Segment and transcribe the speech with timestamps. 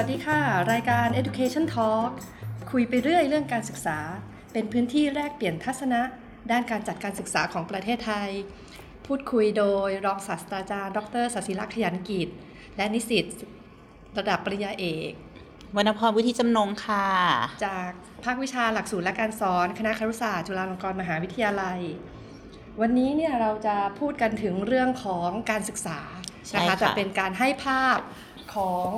[0.00, 0.40] วัสดีค่ะ
[0.72, 2.10] รายการ Education Talk
[2.70, 3.98] คุยไปเรื่อยเรื่องการศึกษา
[4.52, 6.00] เป็นพื้นที่แลกเปลี่ยนทัศนะ
[6.50, 8.28] ด้านการจัดการศึกษาของประเทศไทย
[9.06, 12.28] พูดคุยโดยรองศาสตราจารย์ ดรศศิลักษณ์ขยันกิจ
[12.76, 13.24] และนิสิต
[14.18, 15.10] ระดับปริญญาเอก
[15.76, 17.06] วรรณพรวุฒิจำนงค่ะ
[17.66, 17.90] จาก
[18.24, 21.80] ภาควิชาหลักสูตรและการสอนคณะครุศาสตร์จุฬาลงกรณ์มหาวิทยาลัย
[22.80, 26.00] วันนี้เนี่ยเราจะพูดกันถึงเรื่องของการศึกษา
[26.46, 27.98] ใช่นะคะค่ะจะเป็นการให้ภาพ
[28.54, 28.88] ของ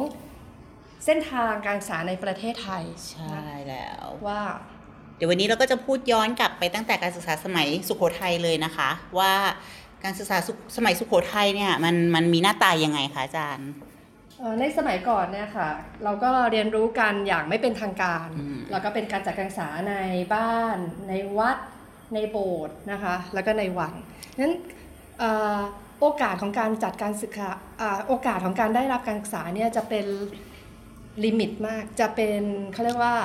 [1.05, 4.41] เส้นทางการศึกษาในประเทศไทยใช่แล้วว่า
[5.17, 9.33] เดี๋ยววันนี้เราก็จะพูดย้อนกลับไปตั้งแต่การศึกษาสมัยสุโขทัยเลยนะคะ ว่า
[10.05, 13.71] การศึกษาสุสมัยสุโขทัยเนี่ยมันมันมีหน้าตายังไงคะอาจารย์
[14.39, 15.69] เอ่อในสมัยก่อนเนี่ยค่ะ
[16.05, 19.95] เราก็เรียนรู้กันอย่างไม่เป็นทางการอืมแล้วก็เป็นการจัดการศึกษาใน
[20.35, 20.77] บ้าน
[21.09, 21.57] ในวัด
[22.15, 23.93] ในโบสถ์นะคะ แล้วก็ในวัง
[24.41, 24.55] นั้น
[25.19, 25.59] เอ่อ
[26.01, 30.07] โอกาสของการจัดการศึกษาอ่าโอกาสของการได้รับการศึกษาเนี่ยจะเป็น
[31.25, 33.17] ลิมิตมากจะเป็นเขาเรียกว่า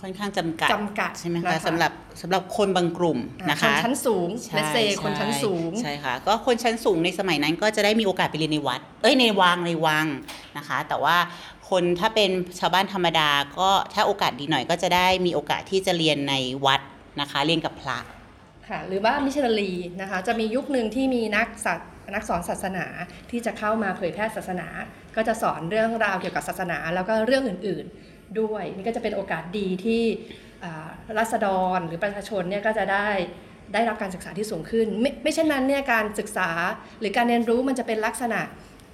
[0.00, 10.06] ค่อนข้างจำกัดจำกัดใช่ไหมนะคะคะสำหรับสำหรับคนบางกลุ่มอ่านะคะชนชั้นสูงใช่เลเซคนชั้นสูงใช่ค่ะก็คนชั้นสูงในสมัยนั้นก็จะได้มีโอกาสไปเรียนในวัด เอ้ยในวังในวัง
[10.56, 11.16] นะคะ แต่ว่า
[11.70, 16.34] คนถ้าเป็นชาวบ้านธรรมดาก็ถ้าโอกาสดีหน่อยก็จะได้มีโอกาสที่จะเรียนใน
[16.66, 16.80] วัด
[17.20, 17.98] นะคะ เรียนกับพระ
[18.68, 22.86] ค่ะหรือว่ามิชชันนารีนะคะ จะมียุคหนึ่งที่มีนักศาสตร์ นักสอนศาสนา
[23.30, 24.68] ที่จะเข้ามาเผยแพร่ศาสนา
[25.16, 30.02] ก็จะสอนเรื่องราวเกี่ยวกับศาสนา แล้วก็เรื่องอื่นๆด้วย นี่ก็จะเป็นโอกาสดีที่
[30.64, 33.08] อ่ารัษฎรหรือประชาชนเนี่ยก็จะได้
[33.74, 36.50] ได้รับการศึกษาที่สูงขึ้น ไม่ไม่เช่นนั้นเนี่ยการศึกษา
[37.00, 38.40] หรือการเรียนรู้มันจะเป็นลักษณะ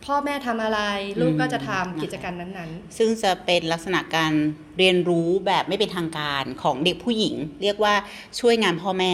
[0.06, 0.80] พ่อแม่ทำอะไร
[1.20, 4.32] ลูกก็จะทำอืมกิจการนั้นซึ่งจะเป็นลักษณะการ
[4.78, 7.94] เรียนรู้แบบไม่เป็นทางการของเด็กผู้หญิง เรียกว่า
[8.40, 9.12] ช่วยงานพ่อแม่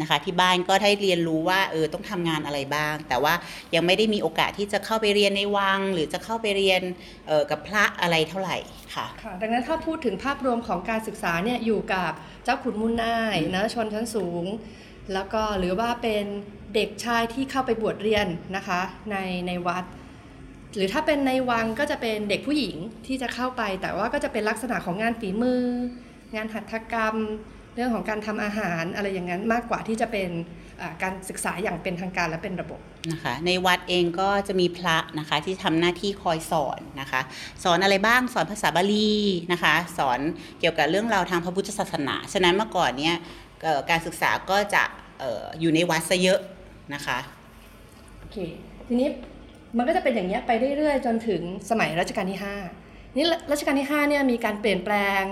[0.00, 3.34] นะคะ ที่บ้านก็ได้เรียนรู้ว่าเออต้องทำงานอะไรบ้าง แต่ว่า
[3.74, 6.82] ยังไม่ได้มีโอกาสที่จะเข้าไปเรียนในวัง หรือจะเข้าไปเรียน
[7.28, 8.56] เออกับพระอะไรเท่าไหร่
[8.94, 12.12] ค่ะๆค่ะ ดังนั้นถ้าพูดถึงภาพรวมของการศึกษาเนี่ยอยู่กับ
[12.44, 14.44] เจ้าขุนมุนนายนะชนชั้นสูง
[15.14, 16.24] แล้วก็หรือว่าเป็น
[16.74, 18.26] เด็กชายที่เข้าไปบวชเรียน
[18.56, 18.80] นะคะ
[19.10, 19.84] ในในวัด
[20.74, 22.76] หรือถ้าเป็นในวังก็จะเป็นเด็กผู้หญิง
[23.06, 25.62] ที่จะเข้าไป แต่ว่าก็จะเป็นลักษณะของงานฝีมือ
[26.34, 27.16] งานหัตถกรรม
[27.78, 30.30] เรื่องของการทำอาหารอะไรอย่างนั้นมากกว่าที่จะเป็น
[30.80, 32.80] อ่าการศึกษาอย่างเป็นทางการและเป็นระบบ
[33.12, 37.20] นะคะในวัดเองก็จะมีพระนะคะที่ทำหน้าที่คอยสอนนะคะ
[37.64, 39.14] สอนอะไรบ้างสอนภาษาบาลี
[39.52, 40.20] นะคะ สอน
[40.60, 43.14] เกี่ยวกับเรื่องราวทางพระพุทธศาสนา ฉะนั้นเมื่อก่อนเนี้ย
[43.62, 44.82] เอ่อการศึกษาก็จะ
[45.18, 46.40] เอ่ออยู่ในวัดซะเยอะ
[46.94, 47.18] นะคะ
[48.18, 48.36] โอเค
[48.86, 49.08] ทีนี้
[49.76, 52.40] มันก็จะเป็นอย่างนี้ยไปเรื่อยๆ จนถึงสมัยรัชกาลที่
[52.78, 55.22] 5 นี่รัชกาลที่5เนี่ยมีการเปลี่ยนแปลง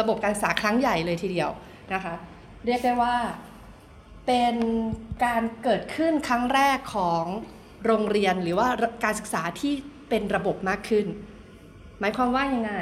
[0.00, 1.50] ระบบการศึกษาครั้งใหญ่เลยทีเดียว
[1.94, 2.14] นะคะ
[2.66, 3.16] เรียกได้ว่า
[4.26, 4.56] เป็น
[5.24, 7.24] การเกิดขึ้นครั้งแรกของ
[7.86, 8.68] โรงเรียนหรือว่า
[9.04, 9.72] การศึกษาที่
[10.08, 11.06] เป็นระบบมากขึ้น
[12.00, 12.72] หมายความว่ายังไง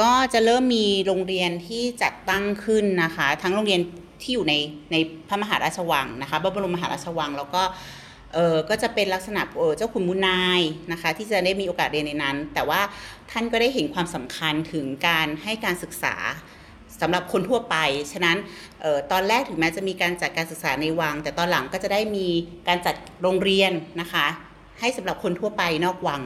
[0.00, 3.80] ก็จะเริ่มมีโรงเรียนที่จัดตั้งขึ้นนะคะ ทั้งโรงเรียน
[4.22, 4.54] ที่อยู่ใน
[4.92, 4.96] ใน
[5.28, 7.62] พระมหาราชวังนะคะพระบรมมหาราชวังแล้วก็
[8.34, 10.60] เออก็จะเป็นลักษณะเออเจ้าขุนมุนนาย
[10.92, 12.80] นะคะ ที่จะได้มีโอกาสเรียนในนั้น แต่ว่า
[13.30, 16.14] ท่านก็ได้เห็นความสำคัญถึงการให้การศึกษา
[17.00, 17.76] สำหรับคนทั่วไป
[18.12, 18.36] ฉะนั้น
[18.84, 22.26] ออตอนแรกถึงแม้จะมีการจัดการศึกษาในวัง แต่ตอนหลังก็จะได้มี
[22.68, 24.26] การจัดโรงเรียนนะคะ
[24.80, 26.22] ให้สำหรับคนทั่วไปนอกวัง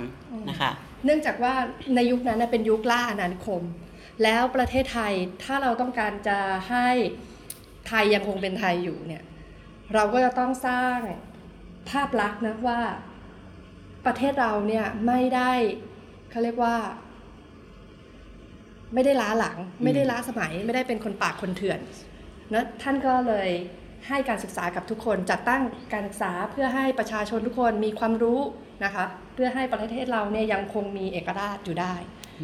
[0.50, 0.70] นะคะ
[1.04, 1.54] เนื่องจากว่า
[1.94, 3.62] ในยุคนั้นเป็นยุคล่าอาณานิคม
[4.22, 5.12] แล้วประเทศไทย
[5.44, 6.38] ถ้าเราต้องการจะ
[6.70, 6.88] ให้
[7.88, 9.22] ไทยยังคงเป็นไทยอยู่เนี่ย
[9.94, 10.96] เราก็จะต้องสร้าง
[11.90, 12.80] ภาพลักษณ์นะว่า
[14.06, 15.52] ประเทศเราเนี่ยไม่ได้
[16.30, 16.76] เขาเรียกว่า
[18.94, 21.80] ไม่ได้ล้าหลัง ไม่ได้ล้าสมัย ไม่ได้เป็นคนปากคนเถื่อน
[22.52, 23.48] นะท่านก็เลย
[24.08, 25.62] ให้การศึกษากับทุกคนจัดตั้ง
[25.92, 28.40] การศึกษาเพื่อให้ประชาชนทุกคนมีความรู้
[28.84, 31.94] นะคะเพื่อให้ประเทศเราเนี่ยยังคงมีเอกราชอยู่ได้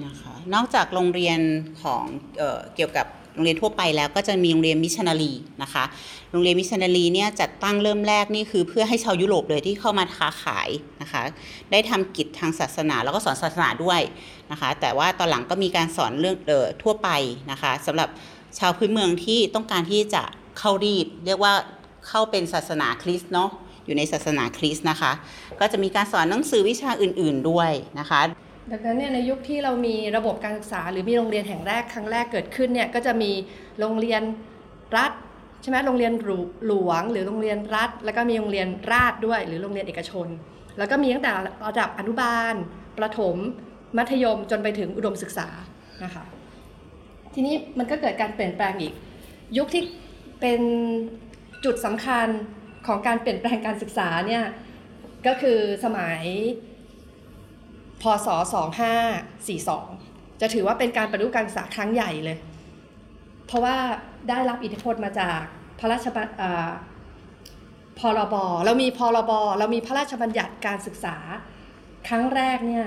[0.05, 1.41] นะคะนอกจากโรงเรียน
[1.83, 2.05] ของ
[2.39, 5.32] เออเกี่ยวกับ โรงเรียนทั่วไปแล้วก็จะมีโรงเรียนมิชชันนารี
[5.62, 5.84] นะคะ
[6.30, 10.69] โรงเรียนมิชชันนารีเนี่ยจัดตั้งเริ่มแรกนี่คือเพื่อให้ชาวยุโรปเลยที่เข้ามาค้าขาย
[11.02, 11.22] นะคะ
[11.70, 14.00] ได้ทำกิจทางศาสนาแล้วก็สอนศาสนาด้วย
[14.50, 17.09] นะคะแต่ว่าตอนหลังก็มีการสอนเรื่องเออทั่วไป
[17.50, 18.09] นะคะสำหรับ
[18.59, 20.22] ชาวพื้นเมืองที่ต้องการที่จะ
[20.59, 21.53] เข้ารีดเรียกว่า
[22.09, 23.50] เข้าเป็นศาสนาคริสต์เนาะ
[23.84, 25.12] อยู่ในศาสนาคริสต์นะคะ
[25.60, 28.21] ก็จะมีการสอนหนังสือวิชาอื่น ๆด้วยนะคะ
[28.71, 33.30] ดังนั้นเนี่ยในยุคที่เรามีระบบการศึกษา หรือมีโรงเรียนแห่งแรกครั้งแรกเกิดขึ้นเนี่ยก็จะมี
[33.80, 34.22] โรงเรียน
[34.97, 35.13] รัฐ
[35.63, 36.13] ใช่ไหมโรงเรียน
[36.66, 40.28] หลวง หรือโรงเรียนรัฐ แล้วก็มีโรงเรียนราชด้วย หรือโรงเรียนเอกชน
[40.78, 41.33] แล้วก็มีตั้งแต่
[41.66, 42.54] ระดับอนุบาล
[42.98, 43.36] ประถม
[43.97, 45.48] มัธยมจนไปถึงอุดมศึกษา
[46.04, 46.24] นะคะ
[47.34, 48.92] ทีนี้มันก็เกิดการเปลี่ยนแปลงอีก
[49.57, 49.83] ยุคที่
[50.41, 50.60] เป็น
[51.65, 52.28] จุดสำคัญ
[52.86, 54.45] ของการเปลี่ยนแปลงการศึกษาเนี่ย
[55.27, 56.22] ก็คือสมัย
[58.03, 58.28] พศ
[59.15, 62.37] 2542 จะถือว่าเป็นการปฏิรูปการศึกษาครั้งใหญ่เลย
[63.47, 63.77] เพราะว่า
[64.28, 65.41] ได้รับอิทธิพลมาจาก
[65.78, 66.71] พระราชบัญอ่า
[67.98, 68.34] พรบ
[68.65, 71.16] เรามีพรบ เรามีพระราชบัญญัติการศึกษา
[72.09, 72.87] ครั้งแรกเนี่ย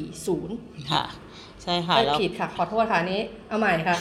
[0.00, 1.04] 2540 ค่ะ
[1.62, 3.96] ใช่ค่ะเอ้ยแล้วผิดค่ะ ขอโทษค่ะอันนี้ เอาใหม่ค่ะ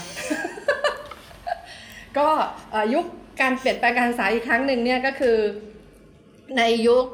[2.18, 2.28] ก็
[2.72, 3.06] เอ่อยุค
[3.42, 5.38] การเปลี่ยนแปลงการศึกษาอีกครั้งหนึ่งเนี่ยก็คือ
[6.57, 7.06] ในยุค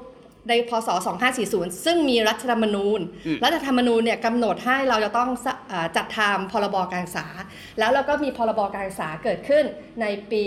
[0.50, 0.90] ในพศ
[1.38, 7.28] 2540 ซึ่งมีรัฐธรรมนูญอืมรัฐธรรมนูญเนี่ยกำหนดให้เราจะต้องสะเอ่อจัดทำพรบการศึกษา
[7.80, 9.64] แล้วเราก็มีพรบการศึกษาเกิดขึ้น
[10.02, 10.46] ในปี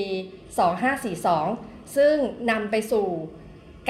[0.76, 2.14] 2542 ซึ่ง
[2.50, 3.06] นำไปสู่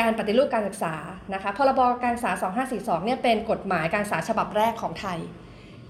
[0.01, 0.95] การปฏิรูปการศึกษา
[1.35, 2.33] นะคะพรบการศึกษา
[2.69, 5.19] 2542 เนี่ยเป็นกฎหมายการศึกษาฉบับแรกของไทย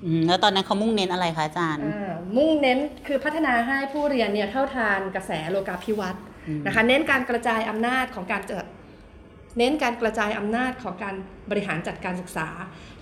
[0.05, 8.67] อืมแล้วตอนนั้นเขามุ่งเน้นอะไรคะอาจารย์อ่ามุ่งเน้นคือพัฒนาให้ผู้เรียนเนี่ยเท่าทานกระแสโลกาภิวัตน์อืมนะคะเน้นการกระจายอำนาจของการจัด
[9.57, 11.15] เน้นการกระจายอำนาจของการ
[11.51, 12.49] บริหารจัดการศึกษา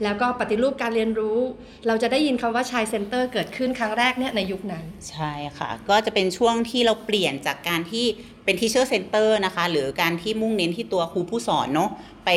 [0.02, 1.38] แล้วก็ปฏิรูปการเรียนรู้
[1.86, 8.06] เราจะได้ยินคำว่า child center เกิดขึ้นครั้งแรกเนี่ยในยุคนั้น ใช่ค่ะ ก็จะเป็นช่วงที่เราเปลี่ยนจากการที่
[8.44, 11.90] เป็น teacher center นะคะ หรือการที่มุ่งเน้นที่ตัวครูผู้สอนเนาะ
[12.24, 12.30] ไป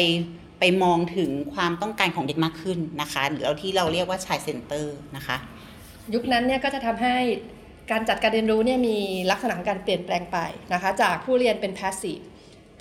[0.60, 5.38] ไปมองถึงความต้องการของเด็กมากขึ้นนะคะ หรือที่เราเรียกว่า child center นะคะ
[6.14, 7.16] ยุคนั้นเนี่ยก็จะทำให้
[7.92, 8.98] การจัดการเรียนรู้เนี่ยมี
[9.32, 10.38] ลักษณะของการเปลี่ยนแปลงไป
[10.74, 12.24] นะคะ จากผู้เรียนเป็น passive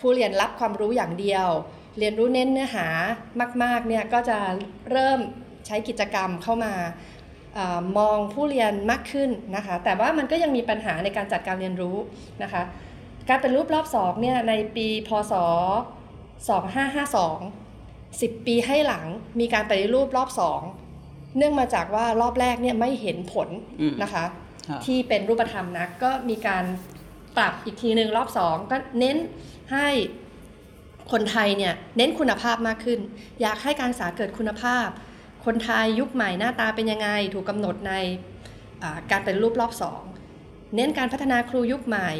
[0.00, 1.46] ผู้เรียนรับความรู้อย่างเดียว
[1.98, 2.86] เรียนรู้เน้นเนื้อหา
[3.62, 4.38] มากๆเนี่ยก็จะ
[4.90, 5.18] เริ่ม
[5.66, 6.74] ใช้กิจกรรมเข้ามา
[7.54, 11.96] เออมองผู้เรียนมากขึ้นนะคะ แต่ว่ามันก็ยังมีปัญหาในการจัดการเรียนรู้
[12.42, 12.62] นะคะ
[13.28, 15.34] การเป็นรูปรอบสองเนี่ยในปีพศ
[16.48, 19.04] 2552 10 ปีให้หลัง
[19.40, 20.60] มีการปฏิรูปรอบสอง
[21.36, 23.48] เนื่องมาจากว่ารอบแรกเนี่ยไม่เห็นผล
[23.80, 24.24] อืมนะคะ
[24.68, 26.64] ค่ะที่เป็นรูปธรรมนะก็มีการ
[27.36, 29.16] ปรับอีกทีหนึ่งรอบสองก็เน้น
[29.72, 29.88] ให้
[31.12, 33.00] คนไทยเนี่ยเน้นคุณภาพมากขึ้น
[33.40, 34.86] อยากให้การศึกษาเกิดคุณภาพ
[35.44, 37.92] คนไทยยุคใหม่หน้าตาเป็นยังไง ถูกกำหนดใน
[39.10, 40.02] การเป็นรูปรอบสอง
[40.74, 42.10] เน้นการพัฒนาครูยุคใหม่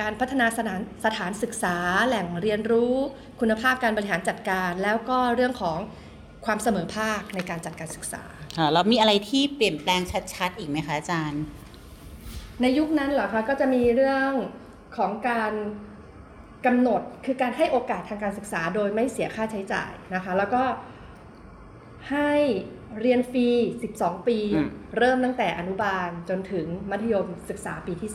[0.00, 1.76] การพัฒนาสถานสถานศึกษา
[2.06, 2.94] แหล่งเรียนรู้
[3.40, 5.78] คุณภาพการบริหารจัดการ แล้วก็เรื่องของ
[6.44, 8.22] ความเสมอภาคในการจัดการศึกษา
[8.72, 10.00] แล้วมีอะไรที่เปลี่ยนแปลง
[10.34, 11.42] ชัดๆ อีกไหมคะอาจารย์
[12.62, 14.30] ในยุคนั้นเหรอคะก็จะมีเรื่อง
[14.96, 15.52] ของการ
[16.66, 20.62] กำหนดคือการให้โอกาสทางการศึกษาโดยไม่เสียค่าใช้จ่ายนะคะแล้วก็
[22.10, 22.32] ให้
[23.00, 23.48] เรียนฟรี
[23.88, 24.68] 12 ปีอืม
[24.98, 28.12] เริ่มตั้งแต่อนุบาลจนถึงมัธยมศึกษาปีที่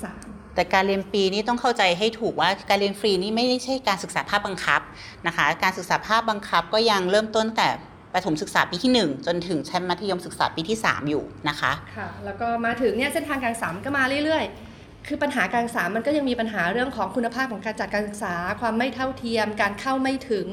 [0.55, 4.81] แต่การเรียนฟรีนี่ต้องเข้าใจให้ถูกว่าการเรียนฟรีนี่ไม่ได้ใช่การศึกษาภาคบังคับ
[5.27, 7.69] นะคะ การศึกษาภาคบังคับก็ยังเริ่มต้นแต่
[8.13, 20.45] ประถมศึกษาปีที่ 1 จนถึงชั้นมัธยมศึกษาปีที่ 3 อยู่นะคะ3ค่ะแล้วก็มาถึงเนี่ยเส้นทางการศึกษามันก็มาเรื่อยๆ คือปัญหาการศึกษามันก็ยังมีปัญหาเรื่องของคุณภาพของการจัดการศึกษา ความไม่เท่าเทียม การเข้าไม่ถึง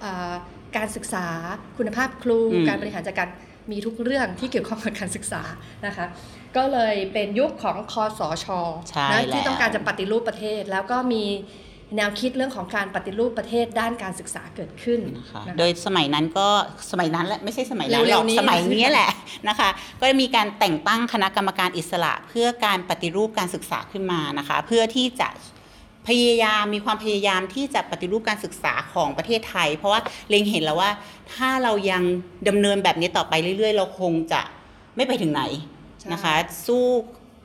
[0.00, 0.32] เอ่อ
[0.76, 1.26] การศึกษา
[1.78, 3.28] คุณภาพครูอืมการบริหารจัดการ
[3.72, 5.42] มีทุกเรื่องที่เกี่ยวข้องกับการศึกษา
[5.86, 6.06] นะคะ
[6.56, 8.46] ก็เลยเป็นยุคของคอสช
[8.90, 11.24] ใช่นะแล้วที่ต้องการจะปฏิรูปประเทศแล้วก็มี
[11.96, 16.48] แนวคิดเรื่องของการปฏิรูปประเทศด้านการศึกษาเกิดขึ้นนะคะนะคะโดยสมัยนั้นก็
[16.90, 19.10] สมัยนั้นแหละไม่ใช่สมัยนั้นหเร็รอวกๆนี้สมัยนี้แหละ
[19.48, 19.68] นะคะ
[20.00, 25.28] ก็มีการแต่งตั้งคณะกรรมการอิสระ เพื่อการปฏิรูปการศึกษาขึ้นมานะคะ เพื่อที่จะ
[26.08, 30.90] พยายามมีความพยายามที่จะปฏิรูปการศึกษาของประเทศไทย เพราะว่าเล็งเห็นแล้วว่า
[31.34, 32.02] ถ้าเรายัง
[32.48, 34.40] ดำเนินแบบนี้ต่อไปเรื่อย ๆ เราคงจะ
[34.96, 35.42] ไม่ไปถึงไหน
[36.12, 36.34] นะคะ
[36.66, 36.84] สู้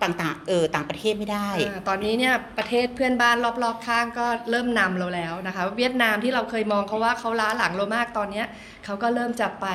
[0.04, 8.46] ต่างๆเออต่างประเทศไม่ได้อ่าตอนนี้เนี่ยประเทศเพื่อนบ้านรอบๆข้างก็เริ่มนำเราแล้วนะคะเวียดนามที่เราเคยมองเขาว่าเขาล้าหลังเรามากตอนเนี้ย
[8.86, 9.68] เขาก็เริ่มจะไป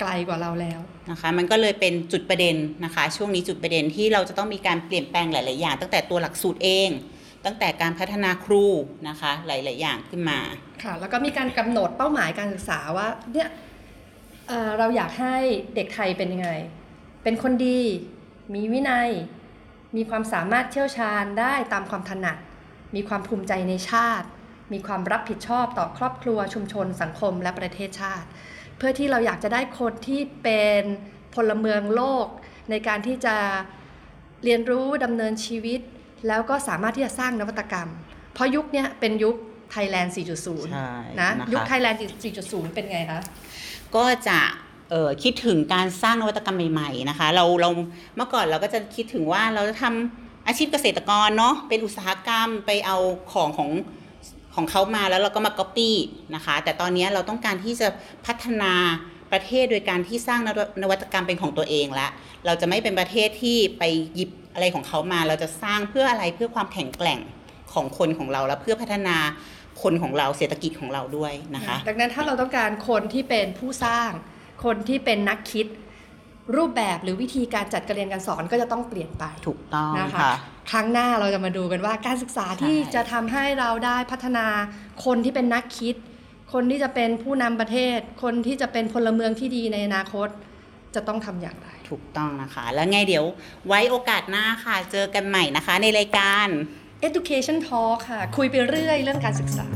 [0.00, 6.90] ไกลกว่าเราแล้วนะคะมันก็เลยเป็นจุดประเด็นนะคะ ช่วงนี้จุดประเด็นที่เราจะต้องมีการเปลี่ยนแปลงหลาย ๆ อย่าง ตั้งแต่ตัวหลักสูตรเอง
[7.44, 8.64] ตั้งแต่การพัฒนาครู
[9.08, 10.38] นะคะหลาย ๆ อย่างขึ้นมา
[10.82, 13.48] ค่ะแล้วก็มีการกำหนดเป้าหมายการศึกษาว่าเนี่ย
[14.48, 15.36] เอ่อเราอยากให้
[15.74, 16.50] เด็กไทยเป็นยังไง
[17.22, 17.80] เป็นคนดี
[18.54, 19.10] มีวินัย
[19.96, 22.36] มีความสามารถเชี่ยวชาญได้ตามความถนัด
[22.94, 24.26] มีความภูมิใจในชาติ
[24.72, 28.26] มีความรับผิดชอบต่อครอบครัวชุมชน สังคมและประเทศชาติ
[28.76, 30.82] เพื่อที่เราอยากจะได้คนที่เป็น
[31.34, 32.26] พลเมืองโลก
[32.70, 33.36] ในการที่จะ
[34.44, 35.80] เรียนรู้ดำเนินชีวิต
[36.28, 37.88] แล้วก็สามารถที่จะสร้างนวัตกรรม
[38.34, 39.36] เพราะยุคเนี้ยเป็นยุค
[39.74, 41.96] Thailand 4.0ใช่นะนะคะยุค Thailand
[42.34, 43.20] 4.0 เป็นไงคะ
[43.96, 44.67] ก็จะเอ่อ
[45.22, 47.70] คิดถึงการสร้างนวัตกรรมใหม่ๆนะคะ เราเรา
[48.16, 52.96] เมื่อก่อนเราก็จะคิดถึงว่าเราจะทำอาชีพเกษตรกรเนาะเป็นอุตสาหกรรมไปเอา
[53.32, 53.70] ของของ
[54.54, 55.96] ของเขามาแล้วเราก็มาก๊อปปี้
[56.34, 57.88] นะคะ แต่ตอนนี้เราต้องการที่จะ
[58.26, 58.72] พัฒนา
[59.32, 60.52] ประเทศโดยการที่สร้างนว
[60.82, 62.08] นวัตกรรมเป็นของตัวเองละ
[62.46, 63.82] เราจะไม่เป็นประเทศที่ไป
[64.14, 67.20] หยิบอะไรของเขามา เราจะสร้างเพื่ออะไรเพื่อความแข็งแกร่ง
[67.72, 69.16] ของคนของเรา และเพื่อพัฒนา
[69.82, 74.10] คนของเราเศรษฐกิจของเราด้วยนะคะ ดังนั้นถ้าเราต้องการคนที่เป็นผู้สร้าง
[74.64, 75.66] คนที่เป็นนักคิด
[76.56, 80.32] รูปแบบหรือวิธีการจัดการเรียนการสอนก็จะต้องเปลี่ยนไปถูกต้องนะคะค่ะ
[80.70, 84.46] ครั้งหน้าเราจะมาดูกันว่าการศึกษาที่ใช่จะทำให้เราได้พัฒนา
[85.04, 85.94] คนที่เป็นนักคิด
[86.52, 90.28] คนที่จะเป็นผู้นำประเทศ คนที่จะเป็นพลเมืองที่ดีในอนาคต
[90.94, 93.24] จะต้องทำอย่างไรถูกต้องนะคะ แล้วไงเดี๋ยว
[93.68, 96.46] ไว้โอกาสหน้าค่ะ เจอกันใหม่นะคะในรายการ
[97.08, 99.66] Education Talk ค่ะ คุยไปเรื่อยเรื่องการศึกษา